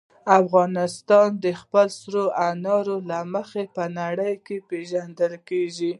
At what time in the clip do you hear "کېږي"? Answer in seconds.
5.49-5.89